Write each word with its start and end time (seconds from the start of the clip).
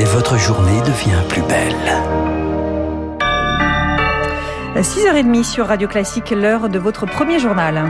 et 0.00 0.04
votre 0.04 0.38
journée 0.38 0.80
devient 0.80 1.22
plus 1.28 1.42
belle. 1.42 1.74
6h30 4.76 5.44
sur 5.44 5.66
Radio 5.66 5.88
Classique, 5.88 6.30
l'heure 6.30 6.70
de 6.70 6.78
votre 6.78 7.04
premier 7.04 7.38
journal. 7.38 7.84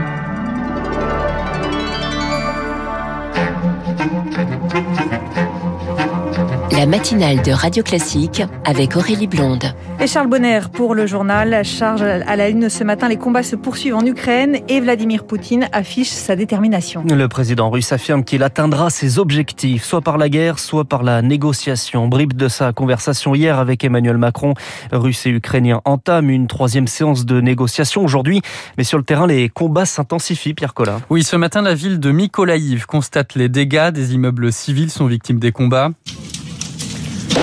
La 6.81 6.87
matinale 6.87 7.43
de 7.43 7.51
Radio 7.51 7.83
Classique 7.83 8.41
avec 8.65 8.95
Aurélie 8.95 9.27
Blonde. 9.27 9.65
Et 9.99 10.07
Charles 10.07 10.29
Bonner 10.29 10.61
pour 10.73 10.95
le 10.95 11.05
journal. 11.05 11.63
Charge 11.63 12.01
à 12.01 12.35
la 12.35 12.49
une 12.49 12.69
ce 12.69 12.83
matin, 12.83 13.07
les 13.07 13.17
combats 13.17 13.43
se 13.43 13.55
poursuivent 13.55 13.93
en 13.93 14.03
Ukraine 14.03 14.57
et 14.67 14.79
Vladimir 14.79 15.27
Poutine 15.27 15.69
affiche 15.73 16.09
sa 16.09 16.35
détermination. 16.35 17.03
Le 17.07 17.27
président 17.27 17.69
russe 17.69 17.91
affirme 17.91 18.23
qu'il 18.23 18.41
atteindra 18.41 18.89
ses 18.89 19.19
objectifs, 19.19 19.83
soit 19.83 20.01
par 20.01 20.17
la 20.17 20.27
guerre, 20.27 20.57
soit 20.57 20.83
par 20.83 21.03
la 21.03 21.21
négociation. 21.21 22.07
Bribe 22.07 22.33
de 22.33 22.47
sa 22.47 22.73
conversation 22.73 23.35
hier 23.35 23.59
avec 23.59 23.83
Emmanuel 23.83 24.17
Macron. 24.17 24.55
Russes 24.91 25.27
et 25.27 25.29
Ukrainiens 25.29 25.81
entament 25.85 26.31
une 26.31 26.47
troisième 26.47 26.87
séance 26.87 27.27
de 27.27 27.41
négociation 27.41 28.03
aujourd'hui. 28.03 28.41
Mais 28.79 28.83
sur 28.83 28.97
le 28.97 29.03
terrain, 29.03 29.27
les 29.27 29.49
combats 29.49 29.85
s'intensifient, 29.85 30.55
Pierre 30.55 30.73
Collin. 30.73 30.99
Oui, 31.11 31.21
ce 31.21 31.35
matin, 31.35 31.61
la 31.61 31.75
ville 31.75 31.99
de 31.99 32.11
Mykolaïv 32.11 32.87
constate 32.87 33.35
les 33.35 33.49
dégâts. 33.49 33.91
Des 33.91 34.15
immeubles 34.15 34.51
civils 34.51 34.89
sont 34.89 35.05
victimes 35.05 35.37
des 35.37 35.51
combats. 35.51 35.91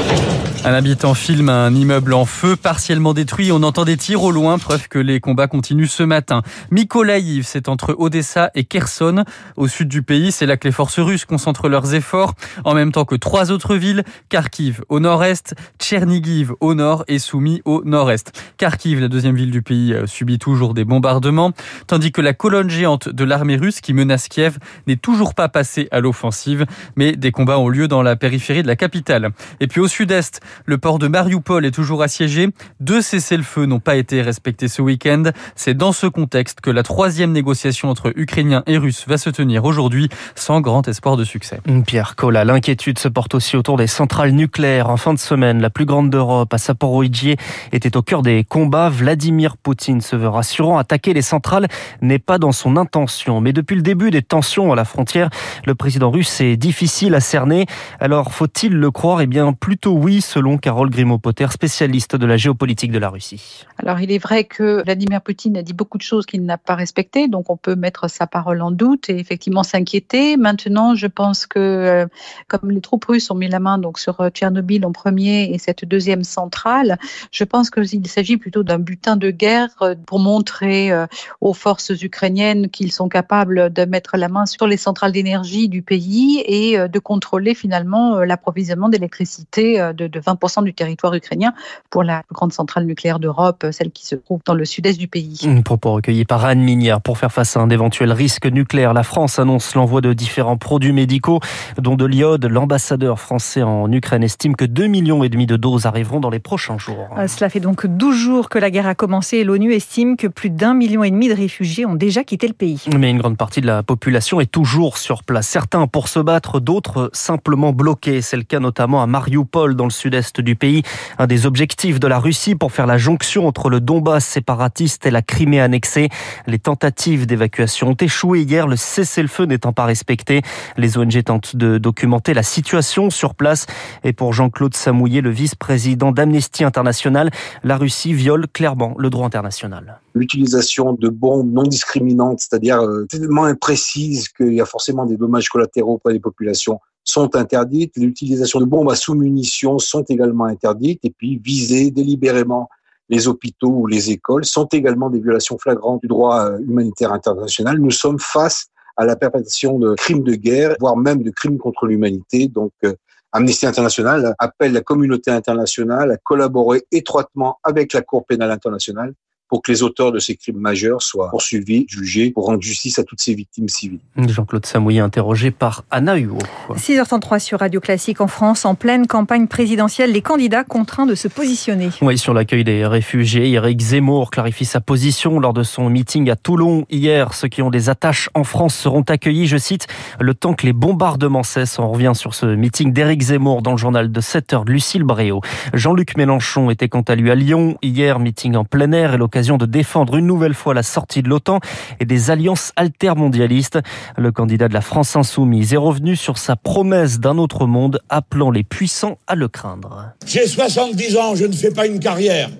Thank 0.00 0.22
you. 0.22 0.27
Un 0.64 0.74
habitant 0.74 1.14
filme 1.14 1.48
un 1.48 1.72
immeuble 1.72 2.12
en 2.12 2.24
feu 2.24 2.56
partiellement 2.56 3.14
détruit. 3.14 3.52
On 3.52 3.62
entend 3.62 3.84
des 3.84 3.96
tirs 3.96 4.22
au 4.22 4.32
loin, 4.32 4.58
preuve 4.58 4.88
que 4.88 4.98
les 4.98 5.20
combats 5.20 5.46
continuent 5.46 5.86
ce 5.86 6.02
matin. 6.02 6.42
Mykolaïv, 6.70 7.44
c'est 7.46 7.68
entre 7.68 7.94
Odessa 7.96 8.50
et 8.54 8.64
Kherson. 8.64 9.24
Au 9.56 9.68
sud 9.68 9.88
du 9.88 10.02
pays, 10.02 10.32
c'est 10.32 10.46
là 10.46 10.56
que 10.56 10.66
les 10.66 10.72
forces 10.72 10.98
russes 10.98 11.24
concentrent 11.24 11.68
leurs 11.68 11.94
efforts, 11.94 12.34
en 12.64 12.74
même 12.74 12.92
temps 12.92 13.04
que 13.04 13.14
trois 13.14 13.52
autres 13.52 13.76
villes, 13.76 14.02
Kharkiv 14.28 14.82
au 14.88 14.98
nord-est, 15.00 15.54
Tchernigiv 15.78 16.52
au 16.60 16.74
nord 16.74 17.04
et 17.06 17.18
Soumy 17.18 17.62
au 17.64 17.82
nord-est. 17.84 18.32
Kharkiv, 18.58 19.00
la 19.00 19.08
deuxième 19.08 19.36
ville 19.36 19.52
du 19.52 19.62
pays, 19.62 19.94
euh, 19.94 20.06
subit 20.06 20.38
toujours 20.38 20.74
des 20.74 20.84
bombardements, 20.84 21.52
tandis 21.86 22.10
que 22.10 22.20
la 22.20 22.34
colonne 22.34 22.68
géante 22.68 23.08
de 23.08 23.24
l'armée 23.24 23.56
russe 23.56 23.80
qui 23.80 23.94
menace 23.94 24.28
Kiev 24.28 24.58
n'est 24.86 24.96
toujours 24.96 25.34
pas 25.34 25.48
passée 25.48 25.88
à 25.92 26.00
l'offensive, 26.00 26.66
mais 26.96 27.12
des 27.12 27.30
combats 27.30 27.58
ont 27.58 27.68
lieu 27.68 27.86
dans 27.86 28.02
la 28.02 28.16
périphérie 28.16 28.62
de 28.62 28.68
la 28.68 28.76
capitale. 28.76 29.30
Et 29.60 29.68
puis 29.68 29.80
au 29.80 29.88
sud-est, 29.88 30.40
le 30.66 30.78
port 30.78 30.98
de 30.98 31.08
Mariupol 31.08 31.64
est 31.64 31.70
toujours 31.70 32.02
assiégé. 32.02 32.48
Deux 32.80 33.02
cessez-le-feu 33.02 33.66
n'ont 33.66 33.80
pas 33.80 33.96
été 33.96 34.22
respectés 34.22 34.68
ce 34.68 34.82
week-end. 34.82 35.24
C'est 35.56 35.74
dans 35.74 35.92
ce 35.92 36.06
contexte 36.06 36.60
que 36.60 36.70
la 36.70 36.82
troisième 36.82 37.32
négociation 37.32 37.90
entre 37.90 38.12
Ukrainiens 38.16 38.62
et 38.66 38.78
Russes 38.78 39.04
va 39.06 39.18
se 39.18 39.30
tenir 39.30 39.64
aujourd'hui 39.64 40.08
sans 40.34 40.60
grand 40.60 40.86
espoir 40.88 41.16
de 41.16 41.24
succès. 41.24 41.60
Pierre 41.86 42.16
Collat, 42.16 42.44
l'inquiétude 42.44 42.98
se 42.98 43.08
porte 43.08 43.34
aussi 43.34 43.56
autour 43.56 43.76
des 43.76 43.86
centrales 43.86 44.32
nucléaires. 44.32 44.90
En 44.90 44.96
fin 44.96 45.14
de 45.14 45.18
semaine, 45.18 45.60
la 45.60 45.70
plus 45.70 45.84
grande 45.84 46.10
d'Europe, 46.10 46.52
à 46.52 46.58
Saporoïdjie, 46.58 47.36
était 47.72 47.96
au 47.96 48.02
cœur 48.02 48.22
des 48.22 48.44
combats. 48.44 48.88
Vladimir 48.88 49.56
Poutine 49.56 50.00
se 50.00 50.16
veut 50.16 50.28
rassurant. 50.28 50.78
Attaquer 50.78 51.14
les 51.14 51.22
centrales 51.22 51.68
n'est 52.02 52.18
pas 52.18 52.38
dans 52.38 52.52
son 52.52 52.76
intention. 52.76 53.40
Mais 53.40 53.52
depuis 53.52 53.76
le 53.76 53.82
début 53.82 54.10
des 54.10 54.22
tensions 54.22 54.72
à 54.72 54.76
la 54.76 54.84
frontière, 54.84 55.30
le 55.66 55.74
président 55.74 56.10
russe 56.10 56.40
est 56.40 56.56
difficile 56.56 57.14
à 57.14 57.20
cerner. 57.20 57.66
Alors, 58.00 58.32
faut-il 58.32 58.72
le 58.72 58.90
croire? 58.90 59.20
Eh 59.20 59.26
bien, 59.26 59.52
plutôt 59.52 59.92
oui, 59.92 60.20
selon 60.38 60.56
Carole 60.56 60.88
Grimaud-Potter, 60.88 61.48
spécialiste 61.50 62.14
de 62.14 62.24
la 62.24 62.36
géopolitique 62.36 62.92
de 62.92 62.98
la 63.00 63.08
Russie. 63.08 63.64
Alors 63.76 63.98
il 63.98 64.12
est 64.12 64.18
vrai 64.18 64.44
que 64.44 64.84
Vladimir 64.84 65.20
Poutine 65.20 65.56
a 65.56 65.62
dit 65.62 65.72
beaucoup 65.72 65.98
de 65.98 66.02
choses 66.04 66.26
qu'il 66.26 66.44
n'a 66.44 66.56
pas 66.56 66.76
respectées, 66.76 67.26
donc 67.26 67.50
on 67.50 67.56
peut 67.56 67.74
mettre 67.74 68.08
sa 68.08 68.28
parole 68.28 68.62
en 68.62 68.70
doute 68.70 69.10
et 69.10 69.18
effectivement 69.18 69.64
s'inquiéter. 69.64 70.36
Maintenant, 70.36 70.94
je 70.94 71.08
pense 71.08 71.44
que 71.46 71.58
euh, 71.58 72.06
comme 72.46 72.70
les 72.70 72.80
troupes 72.80 73.04
russes 73.06 73.32
ont 73.32 73.34
mis 73.34 73.48
la 73.48 73.58
main 73.58 73.78
donc 73.78 73.98
sur 73.98 74.20
euh, 74.20 74.30
Tchernobyl 74.30 74.86
en 74.86 74.92
premier 74.92 75.52
et 75.52 75.58
cette 75.58 75.84
deuxième 75.84 76.22
centrale, 76.22 76.98
je 77.32 77.42
pense 77.42 77.68
qu'il 77.68 78.06
s'agit 78.06 78.36
plutôt 78.36 78.62
d'un 78.62 78.78
butin 78.78 79.16
de 79.16 79.32
guerre 79.32 79.70
euh, 79.82 79.96
pour 80.06 80.20
montrer 80.20 80.92
aux 81.40 81.52
forces 81.52 81.90
ukrainiennes 82.00 82.68
qu'ils 82.68 82.92
sont 82.92 83.08
capables 83.08 83.72
de 83.72 83.84
mettre 83.86 84.16
la 84.16 84.28
main 84.28 84.46
sur 84.46 84.68
les 84.68 84.76
centrales 84.76 85.10
d'énergie 85.10 85.68
du 85.68 85.82
pays 85.82 86.44
et 86.46 86.78
de 86.78 86.98
contrôler 87.00 87.56
finalement 87.56 88.20
l'approvisionnement 88.20 88.88
d'électricité 88.88 89.78
de, 89.94 90.06
de 90.06 90.20
20% 90.32 90.64
du 90.64 90.74
territoire 90.74 91.14
ukrainien 91.14 91.52
pour 91.90 92.02
la 92.02 92.22
plus 92.22 92.34
grande 92.34 92.52
centrale 92.52 92.84
nucléaire 92.84 93.18
d'Europe, 93.18 93.66
celle 93.72 93.90
qui 93.90 94.06
se 94.06 94.14
trouve 94.14 94.40
dans 94.44 94.54
le 94.54 94.64
sud-est 94.64 94.98
du 94.98 95.08
pays. 95.08 95.40
Un 95.44 95.62
propos 95.62 95.92
recueilli 95.92 96.24
par 96.24 96.44
Anne 96.44 96.60
Minière. 96.60 97.00
Pour 97.00 97.18
faire 97.18 97.32
face 97.32 97.56
à 97.56 97.60
un 97.60 97.70
éventuel 97.70 98.12
risque 98.12 98.46
nucléaire, 98.46 98.94
la 98.94 99.02
France 99.02 99.38
annonce 99.38 99.74
l'envoi 99.74 100.00
de 100.00 100.12
différents 100.12 100.56
produits 100.56 100.92
médicaux, 100.92 101.40
dont 101.78 101.96
de 101.96 102.04
l'iode. 102.04 102.44
L'ambassadeur 102.44 103.20
français 103.20 103.62
en 103.62 103.90
Ukraine 103.92 104.22
estime 104.22 104.56
que 104.56 104.64
2 104.64 104.86
millions 104.86 105.24
et 105.24 105.28
demi 105.28 105.46
de 105.46 105.56
doses 105.56 105.86
arriveront 105.86 106.20
dans 106.20 106.30
les 106.30 106.38
prochains 106.38 106.78
jours. 106.78 107.08
Euh, 107.16 107.26
cela 107.28 107.48
fait 107.48 107.60
donc 107.60 107.86
12 107.86 108.16
jours 108.16 108.48
que 108.48 108.58
la 108.58 108.70
guerre 108.70 108.86
a 108.86 108.94
commencé 108.94 109.38
et 109.38 109.44
l'ONU 109.44 109.72
estime 109.72 110.16
que 110.16 110.26
plus 110.26 110.50
d'un 110.50 110.74
million 110.74 111.04
et 111.04 111.10
demi 111.10 111.28
de 111.28 111.34
réfugiés 111.34 111.86
ont 111.86 111.94
déjà 111.94 112.24
quitté 112.24 112.48
le 112.48 112.54
pays. 112.54 112.82
Mais 112.96 113.10
une 113.10 113.18
grande 113.18 113.36
partie 113.36 113.60
de 113.60 113.66
la 113.66 113.82
population 113.82 114.40
est 114.40 114.50
toujours 114.50 114.98
sur 114.98 115.22
place. 115.22 115.48
Certains 115.48 115.86
pour 115.86 116.08
se 116.08 116.18
battre, 116.18 116.60
d'autres 116.60 117.10
simplement 117.12 117.72
bloqués. 117.72 118.22
C'est 118.22 118.36
le 118.36 118.42
cas 118.42 118.60
notamment 118.60 119.02
à 119.02 119.06
Mariupol, 119.06 119.74
dans 119.74 119.84
le 119.84 119.90
sud-est 119.90 120.17
du 120.38 120.56
pays. 120.56 120.82
Un 121.18 121.26
des 121.26 121.46
objectifs 121.46 122.00
de 122.00 122.06
la 122.06 122.18
Russie 122.18 122.54
pour 122.54 122.72
faire 122.72 122.86
la 122.86 122.98
jonction 122.98 123.46
entre 123.46 123.70
le 123.70 123.80
Donbass 123.80 124.24
séparatiste 124.24 125.06
et 125.06 125.10
la 125.10 125.22
Crimée 125.22 125.60
annexée. 125.60 126.08
Les 126.46 126.58
tentatives 126.58 127.26
d'évacuation 127.26 127.90
ont 127.90 127.96
échoué 128.00 128.42
hier, 128.42 128.66
le 128.66 128.76
cessez-le-feu 128.76 129.44
n'étant 129.44 129.72
pas 129.72 129.84
respecté. 129.84 130.42
Les 130.76 130.98
ONG 130.98 131.22
tentent 131.24 131.56
de 131.56 131.78
documenter 131.78 132.34
la 132.34 132.42
situation 132.42 133.10
sur 133.10 133.34
place. 133.34 133.66
Et 134.04 134.12
pour 134.12 134.32
Jean-Claude 134.32 134.74
Samouillet, 134.74 135.20
le 135.20 135.30
vice-président 135.30 136.12
d'Amnesty 136.12 136.64
International, 136.64 137.30
la 137.64 137.76
Russie 137.76 138.12
viole 138.12 138.46
clairement 138.48 138.94
le 138.98 139.10
droit 139.10 139.26
international. 139.26 140.00
L'utilisation 140.14 140.94
de 140.94 141.08
bombes 141.08 141.52
non 141.52 141.62
discriminantes, 141.62 142.40
c'est-à-dire 142.40 142.80
euh, 142.80 143.06
tellement 143.08 143.44
imprécises 143.44 144.28
qu'il 144.28 144.54
y 144.54 144.60
a 144.60 144.66
forcément 144.66 145.06
des 145.06 145.16
dommages 145.16 145.48
collatéraux 145.48 145.98
pour 145.98 146.10
les 146.10 146.18
populations, 146.18 146.80
sont 147.08 147.34
interdites. 147.36 147.96
L'utilisation 147.96 148.60
de 148.60 148.64
bombes 148.64 148.90
à 148.90 148.94
sous-munitions 148.94 149.78
sont 149.78 150.02
également 150.02 150.44
interdites. 150.44 151.00
Et 151.04 151.10
puis, 151.10 151.40
viser 151.42 151.90
délibérément 151.90 152.68
les 153.08 153.26
hôpitaux 153.26 153.70
ou 153.70 153.86
les 153.86 154.10
écoles 154.10 154.44
sont 154.44 154.66
également 154.66 155.08
des 155.08 155.20
violations 155.20 155.58
flagrantes 155.58 156.02
du 156.02 156.08
droit 156.08 156.44
euh, 156.44 156.58
humanitaire 156.58 157.12
international. 157.12 157.78
Nous 157.78 157.90
sommes 157.90 158.18
face 158.18 158.66
à 158.96 159.06
la 159.06 159.16
perpétration 159.16 159.78
de 159.78 159.94
crimes 159.94 160.22
de 160.22 160.34
guerre, 160.34 160.74
voire 160.80 160.96
même 160.96 161.22
de 161.22 161.30
crimes 161.30 161.58
contre 161.58 161.86
l'humanité. 161.86 162.48
Donc, 162.48 162.72
euh, 162.84 162.92
Amnesty 163.32 163.66
International 163.66 164.34
appelle 164.38 164.72
la 164.72 164.80
communauté 164.80 165.30
internationale 165.30 166.10
à 166.10 166.16
collaborer 166.16 166.84
étroitement 166.92 167.58
avec 167.62 167.92
la 167.92 168.02
Cour 168.02 168.26
pénale 168.26 168.50
internationale 168.50 169.14
pour 169.48 169.62
que 169.62 169.72
les 169.72 169.82
auteurs 169.82 170.12
de 170.12 170.18
ces 170.18 170.36
crimes 170.36 170.58
majeurs 170.58 171.02
soient 171.02 171.30
poursuivis, 171.30 171.86
jugés, 171.88 172.30
pour 172.30 172.46
rendre 172.46 172.62
justice 172.62 172.98
à 172.98 173.04
toutes 173.04 173.20
ces 173.20 173.34
victimes 173.34 173.68
civiles. 173.68 174.00
Jean-Claude 174.16 174.66
Samouillet, 174.66 175.00
interrogé 175.00 175.50
par 175.50 175.84
Anna 175.90 176.16
Huot. 176.16 176.38
6h33 176.74 177.38
sur 177.38 177.60
Radio 177.60 177.80
Classique 177.80 178.20
en 178.20 178.26
France, 178.26 178.64
en 178.64 178.74
pleine 178.74 179.06
campagne 179.06 179.46
présidentielle, 179.46 180.12
les 180.12 180.22
candidats 180.22 180.64
contraints 180.64 181.06
de 181.06 181.14
se 181.14 181.28
positionner. 181.28 181.88
Oui, 182.02 182.18
sur 182.18 182.34
l'accueil 182.34 182.64
des 182.64 182.84
réfugiés, 182.84 183.50
Eric 183.52 183.80
Zemmour 183.80 184.30
clarifie 184.30 184.66
sa 184.66 184.80
position 184.80 185.40
lors 185.40 185.54
de 185.54 185.62
son 185.62 185.88
meeting 185.88 186.28
à 186.30 186.36
Toulon 186.36 186.84
hier. 186.90 187.32
Ceux 187.32 187.48
qui 187.48 187.62
ont 187.62 187.70
des 187.70 187.88
attaches 187.88 188.28
en 188.34 188.44
France 188.44 188.74
seront 188.74 189.02
accueillis, 189.02 189.46
je 189.46 189.56
cite, 189.56 189.86
le 190.20 190.34
temps 190.34 190.52
que 190.52 190.66
les 190.66 190.74
bombardements 190.74 191.42
cessent. 191.42 191.78
On 191.78 191.90
revient 191.90 192.12
sur 192.14 192.34
ce 192.34 192.46
meeting 192.46 192.92
d'Eric 192.92 193.22
Zemmour 193.22 193.62
dans 193.62 193.72
le 193.72 193.78
journal 193.78 194.12
de 194.12 194.20
7 194.20 194.52
h 194.52 194.64
de 194.64 194.72
Lucille 194.72 195.04
Bréau. 195.04 195.40
Jean-Luc 195.72 196.16
Mélenchon 196.16 196.70
était 196.70 196.88
quant 196.88 197.02
à 197.02 197.14
lui 197.14 197.30
à 197.30 197.34
Lyon 197.34 197.78
hier, 197.82 198.18
meeting 198.18 198.56
en 198.56 198.64
plein 198.64 198.92
air 198.92 199.14
et 199.14 199.16
l'occasion 199.16 199.37
de 199.38 199.66
défendre 199.66 200.16
une 200.16 200.26
nouvelle 200.26 200.54
fois 200.54 200.74
la 200.74 200.82
sortie 200.82 201.22
de 201.22 201.28
l'OTAN 201.28 201.60
et 202.00 202.04
des 202.04 202.30
alliances 202.30 202.72
altermondialistes. 202.74 203.78
Le 204.16 204.32
candidat 204.32 204.66
de 204.66 204.74
la 204.74 204.80
France 204.80 205.14
insoumise 205.14 205.72
est 205.72 205.78
revenu 205.78 206.16
sur 206.16 206.38
sa 206.38 206.56
promesse 206.56 207.20
d'un 207.20 207.38
autre 207.38 207.66
monde, 207.66 208.00
appelant 208.08 208.50
les 208.50 208.64
puissants 208.64 209.18
à 209.28 209.36
le 209.36 209.46
craindre. 209.46 210.12
J'ai 210.26 210.46
70 210.46 211.16
ans, 211.16 211.34
je 211.36 211.46
ne 211.46 211.52
fais 211.52 211.70
pas 211.70 211.86
une 211.86 212.00
carrière. 212.00 212.50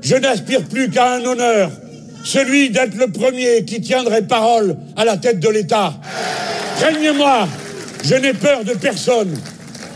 Je 0.00 0.16
n'aspire 0.16 0.64
plus 0.64 0.88
qu'à 0.88 1.16
un 1.16 1.24
honneur, 1.24 1.70
celui 2.24 2.70
d'être 2.70 2.96
le 2.96 3.08
premier 3.08 3.66
qui 3.66 3.82
tiendrait 3.82 4.26
parole 4.26 4.76
à 4.96 5.04
la 5.04 5.18
tête 5.18 5.38
de 5.38 5.50
l'État. 5.50 5.92
Craignez-moi, 6.78 7.46
je 8.04 8.14
n'ai 8.14 8.32
peur 8.32 8.64
de 8.64 8.72
personne. 8.72 9.34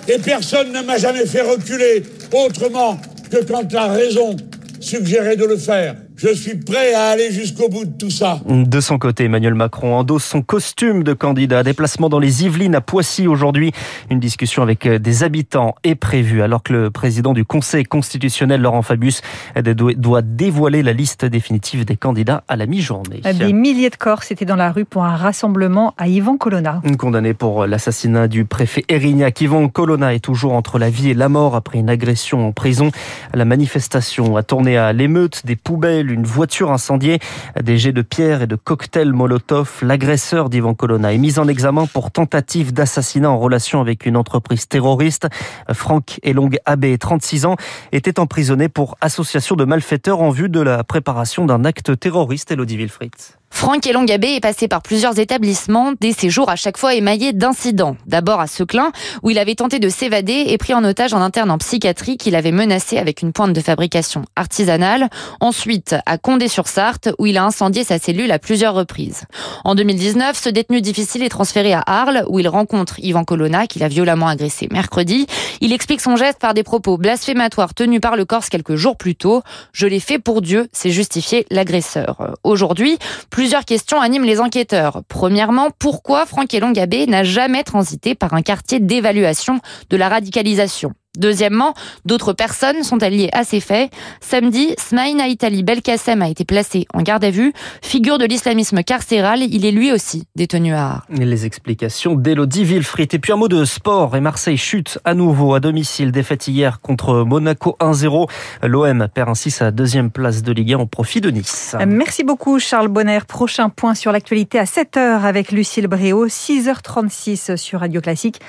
Et 0.06 0.18
personne 0.18 0.72
ne 0.72 0.82
m'a 0.82 0.98
jamais 0.98 1.24
fait 1.24 1.42
reculer 1.42 2.02
autrement 2.32 2.98
que 3.30 3.42
quand 3.44 3.72
la 3.72 3.88
raison 3.88 4.36
suggérait 4.80 5.36
de 5.36 5.44
le 5.44 5.56
faire. 5.56 5.94
Je 6.22 6.34
suis 6.34 6.56
prêt 6.56 6.92
à 6.92 7.08
aller 7.08 7.32
jusqu'au 7.32 7.68
bout 7.70 7.86
de 7.86 7.96
tout 7.96 8.10
ça. 8.10 8.40
De 8.46 8.80
son 8.80 8.98
côté, 8.98 9.24
Emmanuel 9.24 9.54
Macron 9.54 9.94
endosse 9.94 10.24
son 10.24 10.42
costume 10.42 11.02
de 11.02 11.14
candidat. 11.14 11.62
Déplacement 11.62 12.10
dans 12.10 12.18
les 12.18 12.44
Yvelines 12.44 12.74
à 12.74 12.82
Poissy 12.82 13.26
aujourd'hui. 13.26 13.72
Une 14.10 14.20
discussion 14.20 14.62
avec 14.62 14.86
des 14.86 15.22
habitants 15.22 15.74
est 15.82 15.94
prévue 15.94 16.42
alors 16.42 16.62
que 16.62 16.74
le 16.74 16.90
président 16.90 17.32
du 17.32 17.46
Conseil 17.46 17.84
constitutionnel, 17.84 18.60
Laurent 18.60 18.82
Fabius, 18.82 19.22
doit 19.64 20.20
dévoiler 20.20 20.82
la 20.82 20.92
liste 20.92 21.24
définitive 21.24 21.86
des 21.86 21.96
candidats 21.96 22.44
à 22.48 22.56
la 22.56 22.66
mi-journée. 22.66 23.22
Des 23.38 23.54
milliers 23.54 23.90
de 23.90 23.96
Corses 23.96 24.30
étaient 24.30 24.44
dans 24.44 24.56
la 24.56 24.72
rue 24.72 24.84
pour 24.84 25.04
un 25.04 25.16
rassemblement 25.16 25.94
à 25.96 26.08
Yvan 26.08 26.36
Colonna. 26.36 26.82
Condamné 26.98 27.32
pour 27.32 27.66
l'assassinat 27.66 28.28
du 28.28 28.44
préfet 28.44 28.84
Erignac, 28.88 29.40
Yvan 29.40 29.68
Colonna 29.68 30.12
est 30.12 30.20
toujours 30.20 30.52
entre 30.52 30.78
la 30.78 30.90
vie 30.90 31.10
et 31.10 31.14
la 31.14 31.30
mort 31.30 31.54
après 31.54 31.78
une 31.78 31.88
agression 31.88 32.46
en 32.46 32.52
prison. 32.52 32.90
La 33.32 33.46
manifestation 33.46 34.36
a 34.36 34.42
tourné 34.42 34.76
à 34.76 34.92
l'émeute, 34.92 35.46
des 35.46 35.56
poubelles, 35.56 36.09
une 36.10 36.24
voiture 36.24 36.70
incendiée, 36.72 37.18
des 37.60 37.78
jets 37.78 37.92
de 37.92 38.02
pierre 38.02 38.42
et 38.42 38.46
de 38.46 38.56
cocktails 38.56 39.12
Molotov. 39.12 39.78
L'agresseur 39.82 40.50
d'Ivan 40.50 40.74
Colonna 40.74 41.12
est 41.12 41.18
mis 41.18 41.38
en 41.38 41.48
examen 41.48 41.86
pour 41.86 42.10
tentative 42.10 42.72
d'assassinat 42.72 43.30
en 43.30 43.38
relation 43.38 43.80
avec 43.80 44.06
une 44.06 44.16
entreprise 44.16 44.68
terroriste. 44.68 45.28
Franck 45.72 46.20
Elong 46.22 46.56
Abbé, 46.66 46.98
36 46.98 47.46
ans, 47.46 47.56
était 47.92 48.20
emprisonné 48.20 48.68
pour 48.68 48.96
association 49.00 49.56
de 49.56 49.64
malfaiteurs 49.64 50.20
en 50.20 50.30
vue 50.30 50.48
de 50.48 50.60
la 50.60 50.84
préparation 50.84 51.46
d'un 51.46 51.64
acte 51.64 51.98
terroriste. 51.98 52.50
Elodie 52.50 52.76
Wilfried. 52.76 53.39
Franck 53.50 53.86
Elongabé 53.86 54.36
est 54.36 54.40
passé 54.40 54.68
par 54.68 54.80
plusieurs 54.80 55.18
établissements, 55.18 55.92
des 56.00 56.12
séjours 56.12 56.48
à 56.48 56.56
chaque 56.56 56.78
fois 56.78 56.94
émaillés 56.94 57.34
d'incidents. 57.34 57.96
D'abord 58.06 58.40
à 58.40 58.46
Seclin, 58.46 58.90
où 59.22 59.30
il 59.30 59.38
avait 59.38 59.54
tenté 59.54 59.78
de 59.78 59.88
s'évader 59.90 60.44
et 60.48 60.56
pris 60.56 60.72
en 60.72 60.82
otage 60.82 61.12
un 61.12 61.20
interne 61.20 61.50
en 61.50 61.58
psychiatrie 61.58 62.16
qu'il 62.16 62.36
avait 62.36 62.52
menacé 62.52 62.96
avec 62.96 63.20
une 63.20 63.32
pointe 63.32 63.52
de 63.52 63.60
fabrication 63.60 64.22
artisanale. 64.34 65.10
Ensuite 65.40 65.96
à 66.06 66.16
Condé-sur-Sarthe, 66.16 67.10
où 67.18 67.26
il 67.26 67.36
a 67.36 67.44
incendié 67.44 67.84
sa 67.84 67.98
cellule 67.98 68.30
à 68.30 68.38
plusieurs 68.38 68.74
reprises. 68.74 69.24
En 69.64 69.74
2019, 69.74 70.38
ce 70.38 70.48
détenu 70.48 70.80
difficile 70.80 71.22
est 71.22 71.28
transféré 71.28 71.74
à 71.74 71.82
Arles, 71.86 72.24
où 72.28 72.38
il 72.38 72.48
rencontre 72.48 72.98
Yvan 73.00 73.24
Colonna, 73.24 73.66
qu'il 73.66 73.82
a 73.82 73.88
violemment 73.88 74.28
agressé 74.28 74.68
mercredi. 74.70 75.26
Il 75.60 75.72
explique 75.74 76.00
son 76.00 76.16
geste 76.16 76.38
par 76.38 76.54
des 76.54 76.62
propos 76.62 76.96
blasphématoires 76.96 77.74
tenus 77.74 78.00
par 78.00 78.16
le 78.16 78.24
Corse 78.24 78.48
quelques 78.48 78.76
jours 78.76 78.96
plus 78.96 79.16
tôt. 79.16 79.42
Je 79.72 79.86
l'ai 79.86 80.00
fait 80.00 80.18
pour 80.18 80.40
Dieu, 80.40 80.68
c'est 80.72 80.90
justifié 80.90 81.46
l'agresseur. 81.50 82.36
Aujourd'hui, 82.42 82.98
Plusieurs 83.40 83.64
questions 83.64 84.02
animent 84.02 84.26
les 84.26 84.38
enquêteurs. 84.38 85.00
Premièrement, 85.08 85.70
pourquoi 85.78 86.26
Franck 86.26 86.52
Elongabé 86.52 87.06
n'a 87.06 87.24
jamais 87.24 87.62
transité 87.62 88.14
par 88.14 88.34
un 88.34 88.42
quartier 88.42 88.80
d'évaluation 88.80 89.60
de 89.88 89.96
la 89.96 90.10
radicalisation? 90.10 90.92
Deuxièmement, 91.18 91.74
d'autres 92.04 92.32
personnes 92.32 92.84
sont 92.84 93.02
alliées 93.02 93.30
à 93.32 93.42
ces 93.42 93.58
faits. 93.58 93.90
Samedi, 94.20 94.74
Smaïn 94.78 95.18
Aitali 95.18 95.64
Belkacem 95.64 96.22
a 96.22 96.28
été 96.28 96.44
placé 96.44 96.86
en 96.94 97.02
garde 97.02 97.24
à 97.24 97.30
vue. 97.30 97.52
Figure 97.82 98.16
de 98.16 98.24
l'islamisme 98.24 98.84
carcéral, 98.84 99.40
il 99.42 99.66
est 99.66 99.72
lui 99.72 99.90
aussi 99.90 100.28
détenu 100.36 100.72
à 100.72 100.86
Arles. 100.86 101.02
Les 101.10 101.46
explications 101.46 102.14
d'Elodie 102.14 102.62
Villefrit. 102.62 103.08
Et 103.10 103.18
puis 103.18 103.32
un 103.32 103.36
mot 103.36 103.48
de 103.48 103.64
sport. 103.64 104.14
Et 104.16 104.20
Marseille 104.20 104.56
chute 104.56 105.00
à 105.04 105.14
nouveau 105.14 105.54
à 105.54 105.58
domicile. 105.58 106.12
Défaite 106.12 106.46
hier 106.46 106.80
contre 106.80 107.24
Monaco 107.24 107.76
1-0. 107.80 108.30
L'OM 108.62 109.08
perd 109.12 109.30
ainsi 109.30 109.50
sa 109.50 109.72
deuxième 109.72 110.12
place 110.12 110.44
de 110.44 110.52
Ligue 110.52 110.74
1 110.74 110.78
au 110.78 110.86
profit 110.86 111.20
de 111.20 111.30
Nice. 111.30 111.74
Merci 111.88 112.22
beaucoup 112.22 112.60
Charles 112.60 112.86
Bonner. 112.86 113.18
Prochain 113.26 113.68
point 113.68 113.96
sur 113.96 114.12
l'actualité 114.12 114.60
à 114.60 114.64
7h 114.64 115.22
avec 115.24 115.50
Lucille 115.50 115.88
Bréau. 115.88 116.28
6h36 116.28 117.56
sur 117.56 117.80
Radio 117.80 118.00
Classique. 118.00 118.40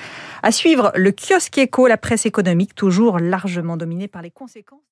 À 0.44 0.52
suivre 0.52 0.92
le 0.94 1.12
kiosque 1.12 1.58
éco, 1.58 1.86
la 1.86 1.96
presse 1.96 2.26
toujours 2.74 3.18
largement 3.18 3.76
dominée 3.76 4.08
par 4.08 4.22
les 4.22 4.30
conséquences. 4.30 4.91